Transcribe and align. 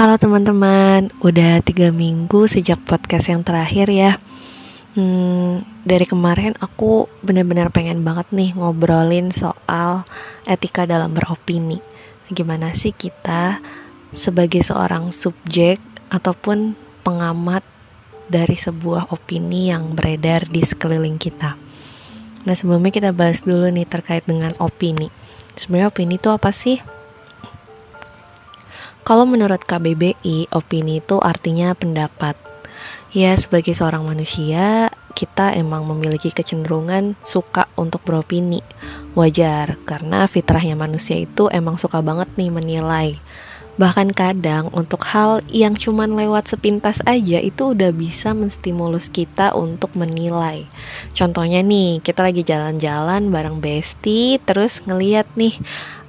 Halo 0.00 0.16
teman-teman, 0.16 1.12
udah 1.20 1.60
tiga 1.60 1.92
minggu 1.92 2.48
sejak 2.48 2.80
podcast 2.88 3.28
yang 3.28 3.44
terakhir 3.44 3.84
ya. 3.92 4.16
Hmm, 4.96 5.60
Dari 5.84 6.08
kemarin 6.08 6.56
aku 6.56 7.04
benar-benar 7.20 7.68
pengen 7.68 8.00
banget 8.00 8.32
nih 8.32 8.56
ngobrolin 8.56 9.28
soal 9.28 10.08
etika 10.48 10.88
dalam 10.88 11.12
beropini. 11.12 11.84
Gimana 12.32 12.72
sih 12.72 12.96
kita 12.96 13.60
sebagai 14.16 14.64
seorang 14.64 15.12
subjek 15.12 15.76
ataupun 16.08 16.72
pengamat 17.04 17.60
dari 18.24 18.56
sebuah 18.56 19.12
opini 19.12 19.68
yang 19.68 19.92
beredar 19.92 20.48
di 20.48 20.64
sekeliling 20.64 21.20
kita? 21.20 21.60
Nah 22.48 22.54
sebelumnya 22.56 22.88
kita 22.88 23.12
bahas 23.12 23.44
dulu 23.44 23.68
nih 23.68 23.84
terkait 23.84 24.24
dengan 24.24 24.56
opini. 24.64 25.12
Sebenarnya 25.60 25.92
opini 25.92 26.16
itu 26.16 26.32
apa 26.32 26.56
sih? 26.56 26.99
Kalau 29.10 29.26
menurut 29.26 29.58
KBBI, 29.66 30.54
opini 30.54 31.02
itu 31.02 31.18
artinya 31.18 31.74
pendapat. 31.74 32.38
Ya, 33.10 33.34
sebagai 33.34 33.74
seorang 33.74 34.06
manusia, 34.06 34.94
kita 35.18 35.50
emang 35.58 35.82
memiliki 35.82 36.30
kecenderungan 36.30 37.18
suka 37.26 37.66
untuk 37.74 38.06
beropini. 38.06 38.62
Wajar, 39.18 39.74
karena 39.82 40.30
fitrahnya 40.30 40.78
manusia 40.78 41.18
itu 41.18 41.50
emang 41.50 41.74
suka 41.74 41.98
banget 42.06 42.30
nih 42.38 42.54
menilai. 42.54 43.18
Bahkan 43.82 44.14
kadang 44.14 44.70
untuk 44.70 45.02
hal 45.10 45.42
yang 45.50 45.74
cuman 45.74 46.14
lewat 46.14 46.46
sepintas 46.46 47.02
aja 47.02 47.42
itu 47.42 47.74
udah 47.74 47.90
bisa 47.90 48.30
menstimulus 48.30 49.10
kita 49.10 49.58
untuk 49.58 49.90
menilai. 49.98 50.70
Contohnya 51.18 51.66
nih, 51.66 51.98
kita 51.98 52.22
lagi 52.22 52.46
jalan-jalan 52.46 53.26
bareng 53.34 53.58
Besti, 53.58 54.38
terus 54.46 54.78
ngeliat 54.86 55.26
nih 55.34 55.58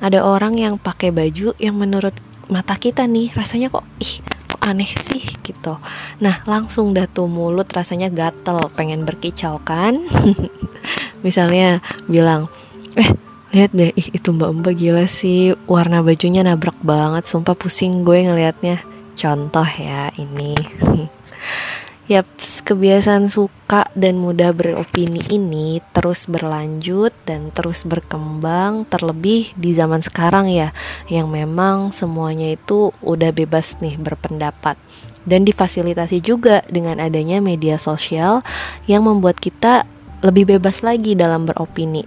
ada 0.05 0.21
orang 0.21 0.61
yang 0.61 0.77
pakai 0.77 1.09
baju 1.09 1.57
yang 1.57 1.81
menurut 1.81 2.13
mata 2.51 2.75
kita 2.75 3.07
nih 3.07 3.31
rasanya 3.31 3.71
kok 3.71 3.87
ih 4.03 4.19
kok 4.21 4.59
aneh 4.59 4.91
sih 5.07 5.23
gitu. 5.39 5.79
Nah 6.19 6.43
langsung 6.43 6.91
dah 6.91 7.07
tuh 7.07 7.31
mulut 7.31 7.71
rasanya 7.71 8.11
gatel 8.11 8.67
pengen 8.75 9.07
berkicau 9.07 9.63
kan? 9.63 10.03
Misalnya 11.25 11.79
bilang 12.11 12.51
eh 12.99 13.09
lihat 13.55 13.71
deh 13.75 13.91
ih 13.95 14.07
itu 14.15 14.31
mbak 14.31 14.51
mbak 14.51 14.75
gila 14.79 15.05
sih 15.07 15.55
warna 15.67 16.03
bajunya 16.03 16.43
nabrak 16.43 16.75
banget 16.83 17.27
sumpah 17.27 17.55
pusing 17.55 18.03
gue 18.07 18.23
ngelihatnya 18.27 18.79
contoh 19.15 19.67
ya 19.67 20.07
ini 20.15 20.55
Yap, 22.11 22.27
kebiasaan 22.67 23.31
suka 23.31 23.87
dan 23.95 24.19
mudah 24.19 24.51
beropini 24.51 25.23
ini 25.31 25.79
terus 25.95 26.27
berlanjut 26.27 27.15
dan 27.23 27.55
terus 27.55 27.87
berkembang 27.87 28.83
terlebih 28.83 29.55
di 29.55 29.71
zaman 29.71 30.03
sekarang 30.03 30.51
ya 30.51 30.75
yang 31.07 31.31
memang 31.31 31.95
semuanya 31.95 32.51
itu 32.51 32.91
udah 32.99 33.31
bebas 33.31 33.79
nih 33.79 33.95
berpendapat 33.95 34.75
dan 35.23 35.47
difasilitasi 35.47 36.19
juga 36.19 36.67
dengan 36.67 36.99
adanya 36.99 37.39
media 37.39 37.79
sosial 37.79 38.43
yang 38.91 39.07
membuat 39.07 39.39
kita 39.39 39.87
lebih 40.19 40.59
bebas 40.59 40.83
lagi 40.83 41.15
dalam 41.15 41.47
beropini. 41.47 42.03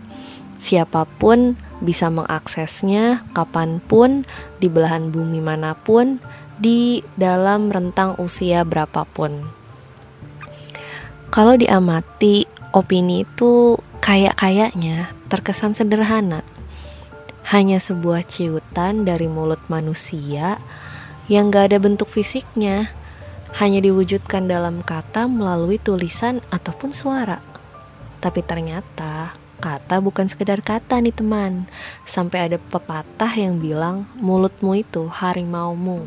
Siapa 0.61 1.09
pun 1.17 1.57
bisa 1.81 2.13
mengaksesnya 2.13 3.25
kapan 3.33 3.81
pun, 3.81 4.29
di 4.61 4.69
belahan 4.69 5.09
bumi 5.09 5.41
mana 5.41 5.73
pun, 5.73 6.21
di 6.61 7.01
dalam 7.17 7.73
rentang 7.73 8.21
usia 8.21 8.69
berapapun. 8.69 9.64
Kalau 11.35 11.59
diamati, 11.59 12.47
opini 12.71 13.27
itu 13.27 13.75
kayak-kayaknya 13.99 15.11
terkesan 15.27 15.75
sederhana. 15.75 16.47
Hanya 17.51 17.83
sebuah 17.83 18.23
ciutan 18.23 19.03
dari 19.03 19.27
mulut 19.27 19.59
manusia 19.67 20.63
yang 21.27 21.51
gak 21.51 21.75
ada 21.75 21.83
bentuk 21.83 22.07
fisiknya, 22.07 22.95
hanya 23.59 23.83
diwujudkan 23.83 24.47
dalam 24.47 24.87
kata 24.87 25.27
melalui 25.27 25.83
tulisan 25.83 26.39
ataupun 26.55 26.95
suara. 26.95 27.43
Tapi 28.23 28.39
ternyata 28.47 29.35
kata 29.59 29.99
bukan 29.99 30.31
sekedar 30.31 30.63
kata 30.63 31.03
nih 31.03 31.19
teman. 31.19 31.67
Sampai 32.07 32.47
ada 32.47 32.63
pepatah 32.63 33.35
yang 33.35 33.59
bilang 33.59 34.07
mulutmu 34.23 34.87
itu 34.87 35.11
harimaumu. 35.11 36.07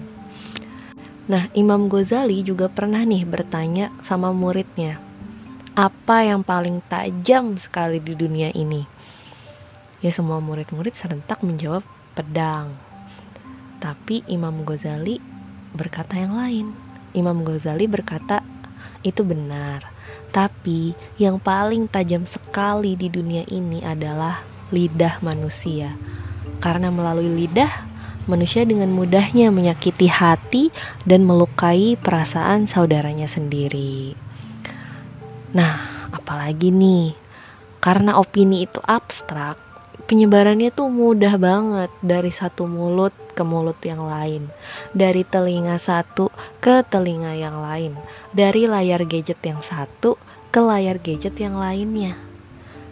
Nah, 1.28 1.52
Imam 1.52 1.92
Ghazali 1.92 2.48
juga 2.48 2.72
pernah 2.72 3.04
nih 3.04 3.28
bertanya 3.28 3.92
sama 4.00 4.32
muridnya, 4.32 5.04
apa 5.78 6.26
yang 6.26 6.42
paling 6.42 6.82
tajam 6.90 7.54
sekali 7.54 8.02
di 8.02 8.18
dunia 8.18 8.50
ini? 8.50 8.82
Ya 10.02 10.10
semua 10.10 10.42
murid-murid 10.42 10.98
serentak 10.98 11.46
menjawab 11.46 11.86
pedang. 12.18 12.74
Tapi 13.78 14.26
Imam 14.26 14.66
Ghazali 14.66 15.22
berkata 15.78 16.18
yang 16.18 16.34
lain. 16.34 16.74
Imam 17.14 17.46
Ghazali 17.46 17.86
berkata 17.86 18.42
itu 19.06 19.22
benar. 19.22 19.86
Tapi 20.34 20.98
yang 21.22 21.38
paling 21.38 21.86
tajam 21.86 22.26
sekali 22.26 22.98
di 22.98 23.14
dunia 23.14 23.46
ini 23.46 23.86
adalah 23.86 24.42
lidah 24.74 25.22
manusia. 25.22 25.94
Karena 26.58 26.90
melalui 26.90 27.46
lidah 27.46 27.86
manusia 28.26 28.66
dengan 28.66 28.90
mudahnya 28.98 29.54
menyakiti 29.54 30.10
hati 30.10 30.74
dan 31.06 31.22
melukai 31.22 31.94
perasaan 32.02 32.66
saudaranya 32.66 33.30
sendiri. 33.30 34.27
Nah, 35.58 36.06
apalagi 36.14 36.70
nih, 36.70 37.18
karena 37.82 38.22
opini 38.22 38.70
itu 38.70 38.78
abstrak, 38.86 39.58
penyebarannya 40.06 40.70
tuh 40.70 40.86
mudah 40.86 41.34
banget 41.42 41.90
dari 42.06 42.30
satu 42.30 42.70
mulut 42.70 43.10
ke 43.34 43.42
mulut 43.42 43.82
yang 43.82 44.06
lain, 44.06 44.54
dari 44.94 45.26
telinga 45.26 45.82
satu 45.82 46.30
ke 46.62 46.86
telinga 46.86 47.34
yang 47.34 47.58
lain, 47.58 47.98
dari 48.30 48.70
layar 48.70 49.02
gadget 49.10 49.42
yang 49.42 49.66
satu 49.66 50.22
ke 50.54 50.62
layar 50.62 51.02
gadget 51.02 51.34
yang 51.42 51.58
lainnya. 51.58 52.14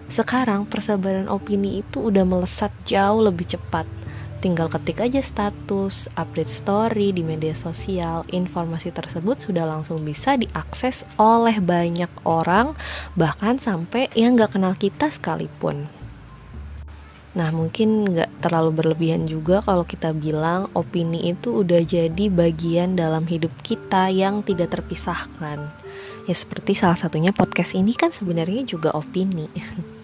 Sekarang 0.09 0.65
persebaran 0.65 1.29
opini 1.29 1.85
itu 1.85 2.01
udah 2.01 2.25
melesat 2.25 2.73
jauh 2.81 3.21
lebih 3.21 3.45
cepat 3.45 3.85
Tinggal 4.43 4.67
ketik 4.67 4.99
aja 5.01 5.23
status, 5.23 6.11
update 6.19 6.51
story 6.51 7.15
di 7.15 7.23
media 7.23 7.55
sosial, 7.55 8.27
informasi 8.29 8.91
tersebut 8.91 9.39
sudah 9.41 9.63
langsung 9.63 10.03
bisa 10.03 10.35
diakses 10.35 11.07
oleh 11.15 11.57
banyak 11.63 12.11
orang, 12.27 12.75
bahkan 13.15 13.57
sampai 13.57 14.11
yang 14.13 14.35
gak 14.35 14.53
kenal 14.53 14.75
kita 14.75 15.09
sekalipun. 15.09 15.87
Nah, 17.35 17.51
mungkin 17.51 18.15
nggak 18.15 18.47
terlalu 18.47 18.71
berlebihan 18.79 19.27
juga 19.27 19.59
kalau 19.59 19.83
kita 19.83 20.15
bilang 20.15 20.71
opini 20.71 21.35
itu 21.35 21.67
udah 21.67 21.83
jadi 21.83 22.31
bagian 22.31 22.95
dalam 22.95 23.27
hidup 23.27 23.51
kita 23.59 24.07
yang 24.07 24.39
tidak 24.39 24.71
terpisahkan. 24.71 25.67
Ya 26.25 26.35
seperti 26.35 26.79
salah 26.79 26.95
satunya 26.95 27.35
podcast 27.35 27.75
ini 27.75 27.91
kan 27.91 28.15
sebenarnya 28.15 28.63
juga 28.63 28.95
opini. 28.95 29.51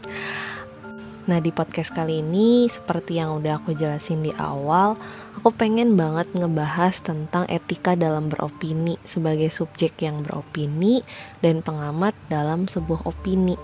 Nah 1.31 1.39
di 1.39 1.47
podcast 1.55 1.95
kali 1.95 2.19
ini 2.19 2.67
seperti 2.67 3.15
yang 3.15 3.39
udah 3.39 3.63
aku 3.63 3.71
jelasin 3.71 4.19
di 4.19 4.35
awal 4.35 4.99
Aku 5.39 5.55
pengen 5.55 5.95
banget 5.95 6.27
ngebahas 6.35 6.99
tentang 6.99 7.47
etika 7.47 7.95
dalam 7.95 8.27
beropini 8.27 8.99
Sebagai 9.07 9.47
subjek 9.47 9.95
yang 10.03 10.27
beropini 10.27 10.99
dan 11.39 11.63
pengamat 11.63 12.11
dalam 12.27 12.67
sebuah 12.67 13.07
opini. 13.07 13.55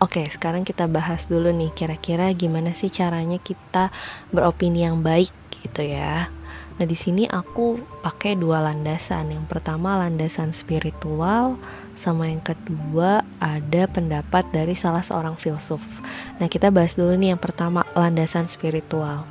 Oke 0.00 0.24
sekarang 0.32 0.64
kita 0.64 0.88
bahas 0.88 1.28
dulu 1.28 1.52
nih 1.52 1.68
kira-kira 1.76 2.32
gimana 2.32 2.72
sih 2.72 2.88
caranya 2.88 3.36
kita 3.36 3.92
beropini 4.32 4.88
yang 4.88 5.04
baik 5.04 5.28
gitu 5.52 5.84
ya. 5.84 6.32
Nah 6.80 6.86
di 6.88 6.96
sini 6.96 7.28
aku 7.28 7.76
pakai 8.00 8.40
dua 8.40 8.64
landasan. 8.64 9.36
Yang 9.36 9.52
pertama 9.52 10.00
landasan 10.00 10.56
spiritual 10.56 11.60
sama 11.98 12.30
yang 12.30 12.40
kedua 12.40 13.26
ada 13.42 13.82
pendapat 13.90 14.46
dari 14.54 14.78
salah 14.78 15.02
seorang 15.02 15.34
filsuf 15.34 15.82
Nah, 16.38 16.46
kita 16.46 16.70
bahas 16.70 16.94
dulu 16.94 17.18
nih 17.18 17.34
yang 17.34 17.42
pertama, 17.42 17.82
landasan 17.98 18.46
spiritual. 18.46 19.26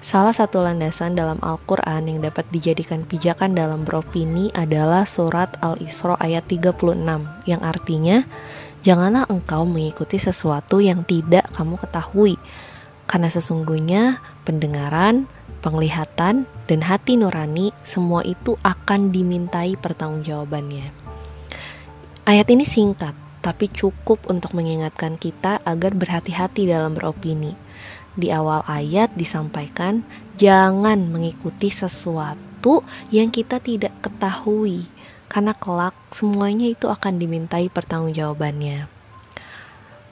Salah 0.00 0.32
satu 0.32 0.64
landasan 0.64 1.12
dalam 1.12 1.36
Al-Quran 1.44 2.08
yang 2.08 2.18
dapat 2.24 2.48
dijadikan 2.48 3.04
pijakan 3.04 3.52
dalam 3.52 3.84
beropini 3.84 4.48
adalah 4.56 5.04
surat 5.04 5.52
Al-Isra 5.60 6.16
ayat 6.16 6.48
36 6.48 6.96
yang 7.44 7.60
artinya 7.60 8.24
Janganlah 8.86 9.26
engkau 9.26 9.66
mengikuti 9.66 10.22
sesuatu 10.22 10.78
yang 10.78 11.02
tidak 11.02 11.50
kamu 11.50 11.76
ketahui 11.82 12.38
Karena 13.10 13.26
sesungguhnya 13.26 14.22
pendengaran, 14.46 15.26
penglihatan, 15.66 16.46
dan 16.70 16.80
hati 16.86 17.18
nurani 17.18 17.74
semua 17.82 18.22
itu 18.22 18.54
akan 18.62 19.10
dimintai 19.10 19.74
pertanggungjawabannya 19.76 21.07
Ayat 22.28 22.52
ini 22.52 22.68
singkat, 22.68 23.16
tapi 23.40 23.72
cukup 23.72 24.28
untuk 24.28 24.52
mengingatkan 24.52 25.16
kita 25.16 25.64
agar 25.64 25.96
berhati-hati 25.96 26.68
dalam 26.68 26.92
beropini. 26.92 27.56
Di 28.20 28.28
awal 28.28 28.60
ayat 28.68 29.16
disampaikan, 29.16 30.04
jangan 30.36 31.08
mengikuti 31.08 31.72
sesuatu 31.72 32.84
yang 33.08 33.32
kita 33.32 33.64
tidak 33.64 33.96
ketahui, 34.04 34.84
karena 35.32 35.56
kelak 35.56 35.96
semuanya 36.12 36.68
itu 36.68 36.92
akan 36.92 37.16
dimintai 37.16 37.72
pertanggungjawabannya. 37.72 38.92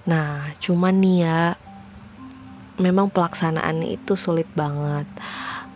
Nah, 0.08 0.56
cuman 0.64 0.96
nih 0.96 1.16
ya, 1.20 1.40
memang 2.80 3.12
pelaksanaannya 3.12 3.92
itu 3.92 4.16
sulit 4.16 4.48
banget. 4.56 5.04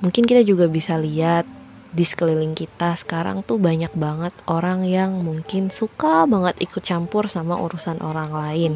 Mungkin 0.00 0.25
kita 0.25 0.40
juga 0.40 0.72
bisa 0.72 0.96
lihat 0.96 1.44
di 1.90 2.06
sekeliling 2.06 2.54
kita 2.54 2.94
sekarang 2.94 3.42
tuh 3.42 3.58
banyak 3.58 3.90
banget 3.98 4.31
orang 4.46 4.87
yang 4.87 5.26
mungkin 5.26 5.75
suka 5.75 6.22
banget 6.31 6.54
ikut 6.62 6.82
campur 6.87 7.26
sama 7.26 7.58
urusan 7.58 7.98
orang 7.98 8.31
lain. 8.31 8.72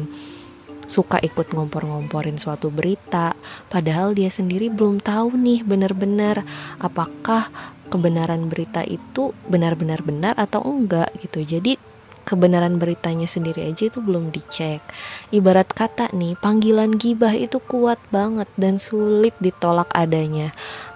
Suka 0.85 1.17
ikut 1.17 1.49
ngompor-ngomporin 1.49 2.37
suatu 2.37 2.69
berita 2.69 3.33
padahal 3.71 4.13
dia 4.13 4.29
sendiri 4.29 4.69
belum 4.69 5.01
tahu 5.01 5.33
nih 5.33 5.65
benar-benar 5.65 6.45
apakah 6.77 7.49
kebenaran 7.89 8.51
berita 8.51 8.85
itu 8.85 9.33
benar-benar 9.47 10.03
benar 10.03 10.35
atau 10.37 10.61
enggak 10.61 11.09
gitu. 11.23 11.41
Jadi 11.41 11.79
kebenaran 12.25 12.81
beritanya 12.81 13.29
sendiri 13.29 13.63
aja 13.69 13.87
itu 13.87 14.01
belum 14.01 14.33
dicek. 14.33 14.81
Ibarat 15.29 15.69
kata 15.71 16.09
nih, 16.11 16.33
panggilan 16.41 16.97
gibah 16.97 17.31
itu 17.37 17.61
kuat 17.61 18.01
banget 18.09 18.49
dan 18.57 18.81
sulit 18.81 19.37
ditolak 19.37 19.87
adanya 19.93 20.51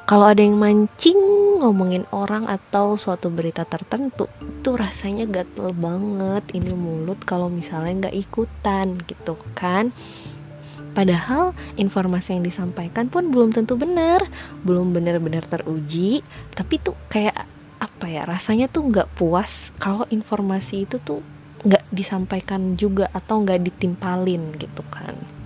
kalau 0.09 0.25
ada 0.25 0.41
yang 0.41 0.57
mancing 0.57 1.21
ngomongin 1.61 2.09
orang 2.09 2.50
atau 2.50 2.97
suatu 2.97 3.29
berita 3.29 3.61
tertentu 3.61 4.25
itu 4.41 4.73
rasanya 4.73 5.29
gatel 5.29 5.69
banget 5.77 6.41
ini 6.57 6.73
mulut 6.73 7.21
kalau 7.21 7.45
misalnya 7.45 8.09
nggak 8.09 8.17
ikutan 8.17 8.97
gitu 9.06 9.38
kan 9.53 9.94
Padahal 10.89 11.53
informasi 11.77 12.33
yang 12.35 12.44
disampaikan 12.44 13.13
pun 13.13 13.29
belum 13.29 13.53
tentu 13.53 13.77
benar, 13.77 14.25
belum 14.65 14.89
benar-benar 14.89 15.45
teruji, 15.45 16.25
tapi 16.57 16.81
tuh 16.81 16.97
kayak 17.13 17.45
apa 17.77 18.06
ya 18.09 18.25
rasanya 18.25 18.67
tuh 18.67 18.89
nggak 18.89 19.07
puas 19.15 19.69
kalau 19.77 20.09
informasi 20.09 20.89
itu 20.89 20.97
tuh 21.00 21.21
nggak 21.63 21.85
disampaikan 21.94 22.75
juga 22.75 23.07
atau 23.15 23.45
nggak 23.45 23.69
ditimpalin 23.69 24.50
gitu 24.57 24.83
kan. 24.89 25.38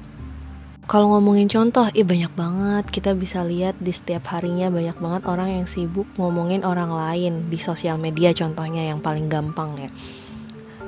Kalau 0.83 1.15
ngomongin 1.15 1.47
contoh, 1.47 1.87
iya 1.95 2.03
banyak 2.03 2.33
banget 2.35 2.85
kita 2.91 3.15
bisa 3.15 3.39
lihat 3.39 3.79
di 3.79 3.95
setiap 3.95 4.27
harinya 4.35 4.67
banyak 4.67 4.99
banget 4.99 5.23
orang 5.31 5.63
yang 5.63 5.67
sibuk 5.67 6.03
ngomongin 6.19 6.67
orang 6.67 6.91
lain 6.91 7.47
di 7.47 7.55
sosial 7.55 7.95
media 7.95 8.35
contohnya 8.35 8.91
yang 8.91 8.99
paling 8.99 9.31
gampang 9.31 9.79
ya. 9.79 9.89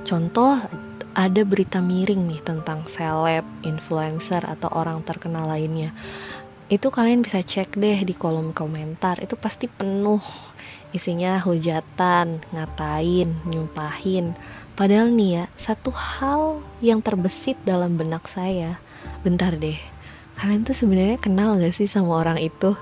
Contoh 0.03 0.59
ada 1.15 1.41
berita 1.47 1.79
miring 1.79 2.27
nih 2.27 2.43
tentang 2.43 2.83
seleb, 2.91 3.47
influencer 3.63 4.43
atau 4.43 4.67
orang 4.75 4.99
terkenal 5.07 5.47
lainnya. 5.47 5.95
Itu 6.67 6.91
kalian 6.91 7.23
bisa 7.23 7.39
cek 7.39 7.79
deh 7.79 8.03
di 8.03 8.11
kolom 8.11 8.51
komentar, 8.51 9.23
itu 9.23 9.39
pasti 9.39 9.71
penuh 9.71 10.19
isinya 10.91 11.39
hujatan, 11.39 12.43
ngatain, 12.51 13.31
nyumpahin. 13.47 14.35
Padahal 14.75 15.07
nih 15.07 15.31
ya, 15.39 15.45
satu 15.55 15.95
hal 15.95 16.59
yang 16.83 16.99
terbesit 16.99 17.55
dalam 17.63 17.95
benak 17.95 18.27
saya 18.27 18.75
bentar 19.25 19.53
deh 19.55 19.77
kalian 20.35 20.67
tuh 20.67 20.75
sebenarnya 20.75 21.15
kenal 21.15 21.55
gak 21.55 21.71
sih 21.79 21.87
sama 21.87 22.19
orang 22.19 22.35
itu? 22.43 22.75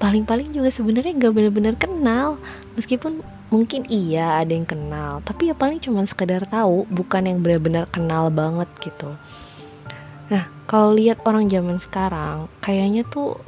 Paling-paling 0.00 0.56
juga 0.56 0.72
sebenarnya 0.72 1.12
gak 1.12 1.36
benar-benar 1.36 1.76
kenal. 1.76 2.40
Meskipun 2.80 3.20
mungkin 3.46 3.86
iya 3.86 4.42
ada 4.42 4.50
yang 4.50 4.66
kenal 4.66 5.22
tapi 5.22 5.46
ya 5.50 5.54
paling 5.54 5.78
cuma 5.78 6.02
sekedar 6.02 6.42
tahu 6.50 6.82
bukan 6.90 7.30
yang 7.30 7.38
benar-benar 7.38 7.86
kenal 7.94 8.26
banget 8.26 8.66
gitu. 8.82 9.14
Nah 10.34 10.50
kalau 10.66 10.98
lihat 10.98 11.22
orang 11.22 11.46
zaman 11.46 11.78
sekarang 11.78 12.50
kayaknya 12.58 13.06
tuh 13.06 13.38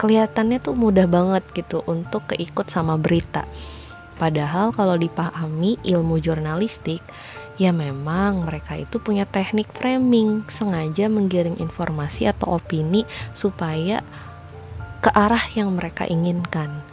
kelihatannya 0.00 0.64
tuh 0.64 0.72
mudah 0.72 1.04
banget 1.04 1.44
gitu 1.52 1.84
untuk 1.84 2.24
keikut 2.32 2.72
sama 2.72 2.96
berita. 2.96 3.44
Padahal 4.16 4.72
kalau 4.72 4.96
dipahami 4.96 5.76
ilmu 5.84 6.18
jurnalistik 6.24 7.04
ya 7.58 7.74
memang 7.74 8.46
mereka 8.46 8.78
itu 8.78 9.02
punya 9.02 9.26
teknik 9.26 9.68
framing, 9.74 10.46
sengaja 10.46 11.10
menggiring 11.10 11.58
informasi 11.58 12.30
atau 12.30 12.56
opini 12.56 13.02
supaya 13.34 14.00
ke 15.02 15.10
arah 15.10 15.42
yang 15.52 15.74
mereka 15.74 16.06
inginkan. 16.06 16.86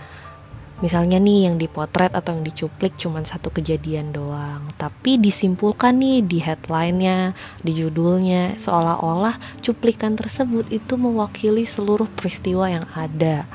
Misalnya 0.83 1.23
nih 1.23 1.47
yang 1.47 1.56
dipotret 1.56 2.12
atau 2.12 2.35
yang 2.35 2.44
dicuplik 2.44 3.00
cuma 3.00 3.23
satu 3.23 3.47
kejadian 3.47 4.12
doang, 4.12 4.75
tapi 4.75 5.15
disimpulkan 5.15 5.95
nih 5.95 6.19
di 6.19 6.44
headline-nya, 6.44 7.31
di 7.63 7.71
judulnya, 7.71 8.59
seolah-olah 8.59 9.39
cuplikan 9.63 10.19
tersebut 10.19 10.68
itu 10.75 11.00
mewakili 11.00 11.63
seluruh 11.63 12.11
peristiwa 12.11 12.68
yang 12.68 12.85
ada. 12.91 13.47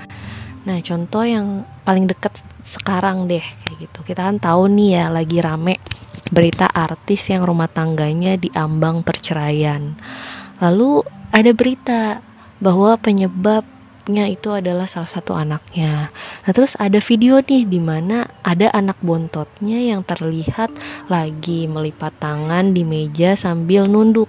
Nah, 0.65 0.81
contoh 0.81 1.21
yang 1.21 1.69
paling 1.85 2.09
dekat 2.09 2.33
sekarang 2.65 3.29
deh 3.29 3.45
kayak 3.45 3.77
gitu. 3.85 3.99
Kita 4.01 4.25
kan 4.25 4.41
tahu 4.41 4.73
nih 4.73 4.89
ya 4.97 5.05
lagi 5.13 5.45
rame 5.45 5.77
berita 6.29 6.69
artis 6.69 7.33
yang 7.33 7.41
rumah 7.41 7.73
tangganya 7.73 8.37
diambang 8.37 9.01
perceraian. 9.01 9.97
Lalu 10.61 11.01
ada 11.33 11.51
berita 11.57 12.03
bahwa 12.61 13.01
penyebabnya 13.01 14.29
itu 14.29 14.53
adalah 14.53 14.85
salah 14.85 15.09
satu 15.09 15.33
anaknya. 15.33 16.13
Nah, 16.45 16.53
terus 16.53 16.77
ada 16.77 17.01
video 17.01 17.41
nih 17.41 17.65
di 17.65 17.81
mana 17.81 18.29
ada 18.45 18.69
anak 18.77 19.01
bontotnya 19.01 19.81
yang 19.81 20.05
terlihat 20.05 20.69
lagi 21.09 21.65
melipat 21.65 22.13
tangan 22.21 22.77
di 22.77 22.85
meja 22.85 23.33
sambil 23.39 23.89
nunduk. 23.89 24.29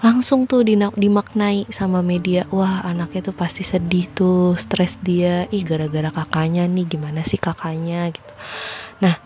Langsung 0.00 0.48
tuh 0.48 0.64
dimaknai 0.96 1.68
sama 1.68 2.00
media, 2.00 2.48
wah 2.48 2.80
anaknya 2.88 3.28
tuh 3.28 3.36
pasti 3.36 3.60
sedih 3.60 4.08
tuh, 4.16 4.56
stres 4.56 4.96
dia, 5.04 5.44
ih 5.52 5.60
gara-gara 5.60 6.08
kakaknya 6.08 6.64
nih, 6.64 6.88
gimana 6.88 7.20
sih 7.20 7.36
kakaknya 7.36 8.08
gitu. 8.08 8.32
Nah, 9.04 9.20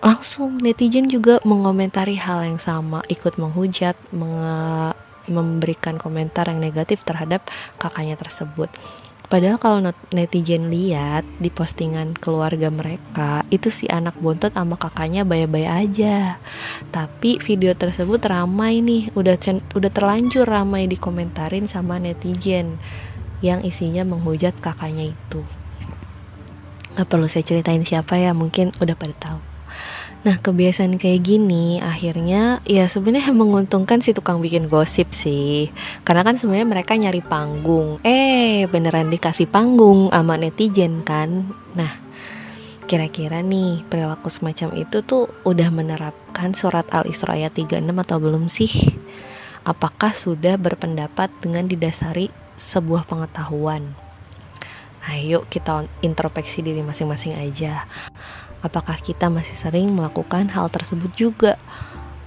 langsung 0.00 0.60
netizen 0.60 1.08
juga 1.08 1.40
mengomentari 1.44 2.16
hal 2.16 2.44
yang 2.44 2.60
sama 2.60 3.04
ikut 3.12 3.36
menghujat 3.36 3.96
memberikan 5.28 6.00
komentar 6.00 6.48
yang 6.48 6.60
negatif 6.60 7.04
terhadap 7.04 7.44
kakaknya 7.76 8.16
tersebut 8.16 8.72
Padahal 9.30 9.62
kalau 9.62 9.78
netizen 10.10 10.74
lihat 10.74 11.22
di 11.38 11.54
postingan 11.54 12.18
keluarga 12.18 12.66
mereka, 12.66 13.46
itu 13.46 13.70
si 13.70 13.86
anak 13.86 14.18
bontot 14.18 14.50
sama 14.50 14.74
kakaknya 14.74 15.22
baik-baik 15.22 15.70
aja. 15.70 16.34
Tapi 16.90 17.38
video 17.38 17.70
tersebut 17.78 18.18
ramai 18.26 18.82
nih, 18.82 19.14
udah 19.14 19.38
udah 19.70 19.90
terlanjur 19.94 20.50
ramai 20.50 20.90
dikomentarin 20.90 21.70
sama 21.70 22.02
netizen 22.02 22.82
yang 23.38 23.62
isinya 23.62 24.02
menghujat 24.02 24.58
kakaknya 24.58 25.14
itu. 25.14 25.46
Gak 26.98 27.06
perlu 27.06 27.30
saya 27.30 27.46
ceritain 27.46 27.86
siapa 27.86 28.18
ya, 28.18 28.34
mungkin 28.34 28.74
udah 28.82 28.98
pada 28.98 29.14
tahu. 29.14 29.49
Nah 30.20 30.36
kebiasaan 30.36 31.00
kayak 31.00 31.24
gini 31.24 31.80
akhirnya 31.80 32.60
ya 32.68 32.84
sebenarnya 32.92 33.32
menguntungkan 33.42 34.04
si 34.04 34.12
tukang 34.12 34.44
bikin 34.44 34.68
gosip 34.68 35.16
sih 35.16 35.72
Karena 36.04 36.20
kan 36.20 36.36
sebenarnya 36.36 36.68
mereka 36.68 36.92
nyari 36.96 37.24
panggung 37.24 37.96
Eh 38.04 38.68
beneran 38.68 39.08
dikasih 39.08 39.48
panggung 39.48 40.12
sama 40.12 40.36
netizen 40.36 41.00
kan 41.00 41.48
Nah 41.72 42.10
kira-kira 42.90 43.38
nih 43.38 43.86
perilaku 43.86 44.26
semacam 44.26 44.74
itu 44.74 45.06
tuh 45.06 45.30
udah 45.46 45.70
menerapkan 45.70 46.50
surat 46.58 46.82
Al-Isra 46.90 47.38
ayat 47.38 47.54
36 47.54 47.86
atau 47.86 48.18
belum 48.18 48.50
sih? 48.50 48.98
Apakah 49.62 50.10
sudah 50.10 50.58
berpendapat 50.58 51.30
dengan 51.38 51.70
didasari 51.70 52.34
sebuah 52.58 53.06
pengetahuan? 53.06 53.94
Ayo 55.06 55.46
kita 55.46 55.86
introspeksi 56.02 56.66
diri 56.66 56.82
masing-masing 56.82 57.38
aja 57.38 57.86
apakah 58.60 58.96
kita 59.00 59.28
masih 59.28 59.56
sering 59.56 59.92
melakukan 59.92 60.48
hal 60.52 60.68
tersebut 60.72 61.12
juga? 61.16 61.60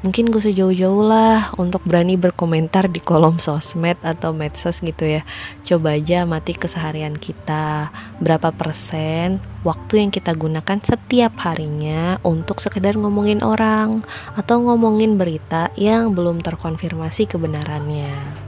Mungkin 0.04 0.36
gue 0.36 0.44
sejauh-jauh 0.44 1.08
lah 1.08 1.56
untuk 1.56 1.80
berani 1.88 2.20
berkomentar 2.20 2.92
di 2.92 3.00
kolom 3.00 3.40
sosmed 3.40 3.96
atau 4.04 4.36
medsos 4.36 4.84
gitu 4.84 5.08
ya. 5.08 5.24
Coba 5.64 5.96
aja 5.96 6.28
mati 6.28 6.52
keseharian 6.52 7.16
kita. 7.16 7.88
Berapa 8.20 8.52
persen 8.52 9.40
waktu 9.64 10.04
yang 10.04 10.12
kita 10.12 10.36
gunakan 10.36 10.84
setiap 10.84 11.40
harinya 11.48 12.20
untuk 12.28 12.60
sekedar 12.60 13.00
ngomongin 13.00 13.40
orang 13.48 14.04
atau 14.36 14.60
ngomongin 14.60 15.16
berita 15.16 15.72
yang 15.80 16.12
belum 16.12 16.44
terkonfirmasi 16.44 17.24
kebenarannya 17.32 18.43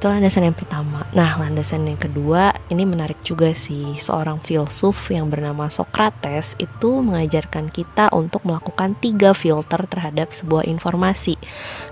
itu 0.00 0.08
landasan 0.08 0.48
yang 0.48 0.56
pertama. 0.56 1.04
Nah, 1.12 1.36
landasan 1.36 1.84
yang 1.84 2.00
kedua 2.00 2.56
ini 2.72 2.88
menarik 2.88 3.20
juga 3.20 3.52
sih. 3.52 4.00
Seorang 4.00 4.40
filsuf 4.40 5.12
yang 5.12 5.28
bernama 5.28 5.68
Socrates 5.68 6.56
itu 6.56 7.04
mengajarkan 7.04 7.68
kita 7.68 8.08
untuk 8.16 8.40
melakukan 8.48 8.96
tiga 8.96 9.36
filter 9.36 9.84
terhadap 9.84 10.32
sebuah 10.32 10.64
informasi. 10.64 11.36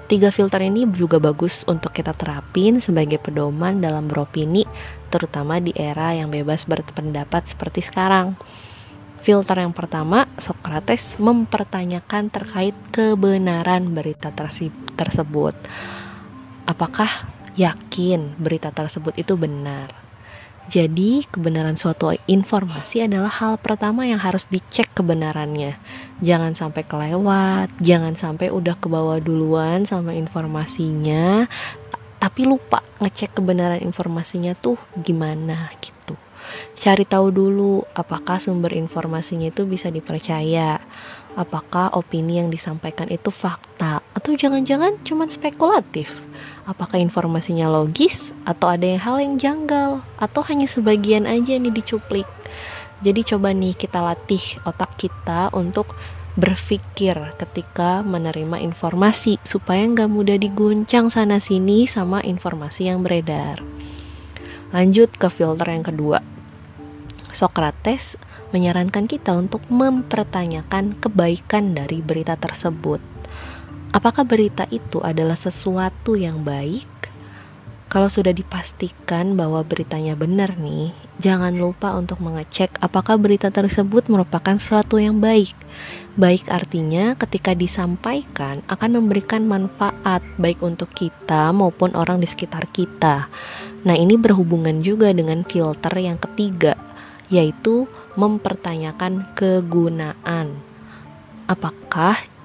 Tiga 0.09 0.33
filter 0.33 0.65
ini 0.65 0.89
juga 0.89 1.21
bagus 1.21 1.69
untuk 1.69 1.93
kita 1.93 2.17
terapin 2.17 2.81
sebagai 2.81 3.21
pedoman 3.21 3.77
dalam 3.85 4.09
beropini, 4.09 4.65
terutama 5.13 5.61
di 5.61 5.77
era 5.77 6.17
yang 6.17 6.33
bebas 6.33 6.65
berpendapat 6.65 7.45
seperti 7.53 7.85
sekarang. 7.85 8.41
Filter 9.21 9.61
yang 9.61 9.77
pertama, 9.77 10.25
Socrates 10.41 11.21
mempertanyakan 11.21 12.33
terkait 12.33 12.73
kebenaran 12.89 13.93
berita 13.93 14.33
tersebut. 14.97 15.53
Apakah 16.65 17.37
yakin 17.59 18.39
berita 18.39 18.71
tersebut 18.71 19.19
itu 19.19 19.35
benar. 19.35 19.91
Jadi, 20.69 21.25
kebenaran 21.25 21.81
suatu 21.81 22.13
informasi 22.29 23.09
adalah 23.09 23.33
hal 23.33 23.57
pertama 23.57 24.05
yang 24.05 24.21
harus 24.21 24.45
dicek 24.53 24.93
kebenarannya. 24.93 25.81
Jangan 26.21 26.53
sampai 26.53 26.85
kelewat, 26.85 27.73
jangan 27.81 28.13
sampai 28.21 28.53
udah 28.53 28.77
kebawa 28.77 29.17
duluan 29.17 29.89
sama 29.89 30.13
informasinya, 30.13 31.49
tapi 32.19 32.45
lupa 32.45 32.83
ngecek 32.99 33.39
kebenaran 33.39 33.81
informasinya 33.81 34.53
tuh 34.59 34.77
gimana 34.99 35.71
gitu. 35.79 36.19
cari 36.75 37.05
tahu 37.05 37.29
dulu 37.29 37.85
apakah 37.93 38.41
sumber 38.41 38.73
informasinya 38.73 39.53
itu 39.53 39.69
bisa 39.69 39.93
dipercaya 39.93 40.81
apakah 41.39 41.95
opini 41.95 42.43
yang 42.43 42.51
disampaikan 42.51 43.07
itu 43.13 43.31
fakta 43.31 44.03
atau 44.17 44.33
jangan-jangan 44.35 44.99
cuma 45.07 45.29
spekulatif 45.31 46.11
apakah 46.69 47.01
informasinya 47.01 47.73
logis 47.73 48.37
atau 48.45 48.69
ada 48.69 48.85
yang 48.85 49.01
hal 49.01 49.17
yang 49.17 49.35
janggal 49.41 50.05
atau 50.21 50.45
hanya 50.45 50.69
sebagian 50.69 51.25
aja 51.25 51.57
nih 51.57 51.73
dicuplik 51.73 52.29
jadi 52.99 53.23
coba 53.23 53.55
nih 53.55 53.79
kita 53.79 54.03
latih 54.03 54.43
otak 54.67 54.99
kita 54.99 55.55
untuk 55.55 55.95
berpikir 56.39 57.19
ketika 57.39 58.03
menerima 58.07 58.63
informasi 58.63 59.43
supaya 59.43 59.83
nggak 59.87 60.07
mudah 60.07 60.39
diguncang 60.39 61.11
sana 61.11 61.43
sini 61.43 61.91
sama 61.91 62.23
informasi 62.23 62.87
yang 62.87 63.03
beredar. 63.03 63.59
Lanjut 64.71 65.11
ke 65.19 65.27
filter 65.27 65.67
yang 65.67 65.83
kedua. 65.83 66.23
Socrates 67.35 68.15
menyarankan 68.55 69.11
kita 69.11 69.35
untuk 69.35 69.67
mempertanyakan 69.67 70.95
kebaikan 71.03 71.75
dari 71.75 71.99
berita 72.03 72.39
tersebut. 72.39 73.18
Apakah 73.99 74.23
berita 74.23 74.63
itu 74.71 75.03
adalah 75.03 75.35
sesuatu 75.35 76.15
yang 76.15 76.47
baik? 76.47 76.87
Kalau 77.91 78.07
sudah 78.07 78.31
dipastikan 78.31 79.35
bahwa 79.35 79.67
beritanya 79.67 80.15
benar 80.15 80.55
nih, 80.55 80.95
jangan 81.19 81.59
lupa 81.59 81.99
untuk 81.99 82.23
mengecek 82.23 82.79
apakah 82.79 83.19
berita 83.19 83.51
tersebut 83.51 84.07
merupakan 84.07 84.55
sesuatu 84.55 85.03
yang 85.03 85.19
baik. 85.19 85.51
Baik 86.15 86.47
artinya 86.47 87.19
ketika 87.19 87.59
disampaikan 87.59 88.63
akan 88.71 89.03
memberikan 89.03 89.51
manfaat 89.51 90.23
baik 90.39 90.63
untuk 90.63 90.95
kita 90.95 91.51
maupun 91.51 91.99
orang 91.99 92.23
di 92.23 92.31
sekitar 92.31 92.71
kita. 92.71 93.27
Nah, 93.83 93.99
ini 93.99 94.15
berhubungan 94.15 94.79
juga 94.79 95.11
dengan 95.11 95.43
filter 95.43 95.99
yang 95.99 96.23
ketiga, 96.23 96.79
yaitu 97.35 97.91
mempertanyakan 98.15 99.27
kegunaan. 99.35 100.55
Apakah 101.51 102.38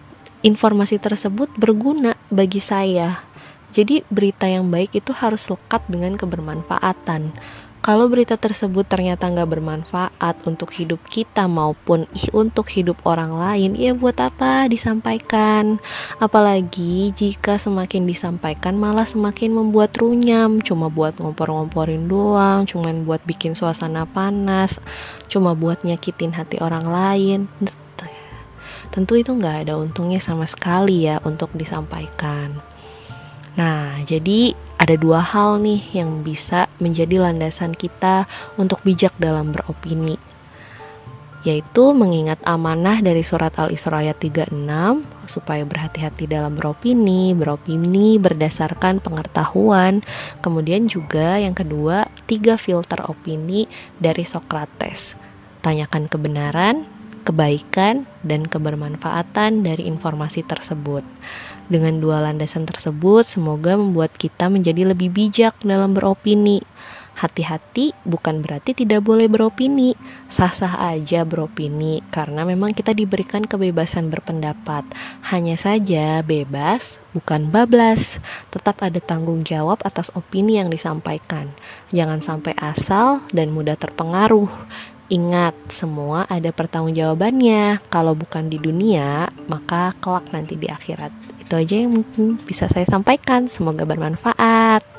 informasi 0.44 1.00
tersebut 1.00 1.50
berguna 1.56 2.14
bagi 2.28 2.60
saya? 2.60 3.24
Jadi 3.74 4.06
berita 4.12 4.46
yang 4.46 4.70
baik 4.70 4.94
itu 5.02 5.10
harus 5.16 5.50
lekat 5.50 5.82
dengan 5.90 6.14
kebermanfaatan. 6.14 7.34
Kalau 7.84 8.08
berita 8.08 8.40
tersebut 8.40 8.88
ternyata 8.88 9.28
nggak 9.28 9.60
bermanfaat 9.60 10.40
untuk 10.48 10.72
hidup 10.72 11.04
kita 11.04 11.52
maupun 11.52 12.08
untuk 12.32 12.72
hidup 12.72 12.96
orang 13.04 13.36
lain, 13.36 13.76
ya 13.76 13.92
buat 13.92 14.16
apa 14.24 14.72
disampaikan? 14.72 15.84
Apalagi 16.16 17.12
jika 17.12 17.60
semakin 17.60 18.08
disampaikan 18.08 18.80
malah 18.80 19.04
semakin 19.04 19.52
membuat 19.52 20.00
runyam, 20.00 20.64
cuma 20.64 20.88
buat 20.88 21.20
ngompor-ngomporin 21.20 22.08
doang, 22.08 22.64
cuma 22.64 22.88
buat 23.04 23.20
bikin 23.28 23.52
suasana 23.52 24.08
panas, 24.08 24.80
cuma 25.28 25.52
buat 25.52 25.84
nyakitin 25.84 26.32
hati 26.40 26.64
orang 26.64 26.88
lain. 26.88 27.52
Tentu 28.94 29.18
itu 29.18 29.34
nggak 29.34 29.68
ada 29.68 29.74
untungnya 29.82 30.22
sama 30.22 30.46
sekali 30.46 31.10
ya 31.10 31.18
untuk 31.26 31.50
disampaikan. 31.58 32.54
Nah, 33.58 33.98
jadi 34.06 34.54
ada 34.78 34.94
dua 34.94 35.26
hal 35.26 35.58
nih 35.58 35.82
yang 35.98 36.22
bisa 36.22 36.70
menjadi 36.78 37.26
landasan 37.26 37.74
kita 37.74 38.30
untuk 38.62 38.78
bijak 38.86 39.18
dalam 39.18 39.50
beropini 39.50 40.22
yaitu 41.44 41.92
mengingat 41.92 42.40
amanah 42.48 43.04
dari 43.04 43.20
surat 43.20 43.52
Al-Isra 43.60 44.00
ayat 44.00 44.16
36 44.16 45.04
supaya 45.28 45.64
berhati-hati 45.68 46.28
dalam 46.28 46.56
beropini, 46.56 47.36
beropini 47.36 48.16
berdasarkan 48.16 49.04
pengetahuan. 49.04 50.00
Kemudian 50.40 50.88
juga 50.88 51.36
yang 51.36 51.52
kedua, 51.52 52.08
tiga 52.28 52.56
filter 52.56 53.04
opini 53.04 53.68
dari 54.00 54.24
Socrates. 54.24 55.20
Tanyakan 55.60 56.08
kebenaran, 56.08 56.88
kebaikan, 57.24 58.06
dan 58.22 58.46
kebermanfaatan 58.46 59.64
dari 59.64 59.88
informasi 59.88 60.44
tersebut. 60.44 61.04
Dengan 61.72 61.98
dua 62.04 62.20
landasan 62.20 62.68
tersebut, 62.68 63.24
semoga 63.24 63.80
membuat 63.80 64.12
kita 64.20 64.52
menjadi 64.52 64.92
lebih 64.92 65.10
bijak 65.10 65.56
dalam 65.64 65.96
beropini. 65.96 66.60
Hati-hati 67.14 67.94
bukan 68.10 68.42
berarti 68.42 68.74
tidak 68.74 69.06
boleh 69.06 69.30
beropini, 69.30 69.94
sah-sah 70.34 70.82
aja 70.82 71.22
beropini 71.22 72.02
karena 72.10 72.42
memang 72.42 72.74
kita 72.74 72.90
diberikan 72.90 73.46
kebebasan 73.46 74.10
berpendapat. 74.10 74.82
Hanya 75.30 75.54
saja 75.54 76.26
bebas, 76.26 76.98
bukan 77.14 77.54
bablas. 77.54 78.18
Tetap 78.50 78.82
ada 78.82 78.98
tanggung 78.98 79.46
jawab 79.46 79.78
atas 79.86 80.10
opini 80.18 80.58
yang 80.58 80.74
disampaikan. 80.74 81.54
Jangan 81.94 82.26
sampai 82.26 82.58
asal 82.58 83.22
dan 83.30 83.54
mudah 83.54 83.78
terpengaruh. 83.78 84.50
Ingat, 85.14 85.54
semua 85.70 86.26
ada 86.26 86.50
pertanggungjawabannya. 86.50 87.86
Kalau 87.94 88.18
bukan 88.18 88.50
di 88.50 88.58
dunia, 88.58 89.30
maka 89.46 89.94
kelak 90.02 90.26
nanti 90.34 90.58
di 90.58 90.66
akhirat. 90.66 91.14
Itu 91.38 91.54
aja 91.54 91.86
yang 91.86 92.02
mungkin 92.02 92.42
bisa 92.42 92.66
saya 92.66 92.90
sampaikan. 92.90 93.46
Semoga 93.46 93.86
bermanfaat. 93.86 94.93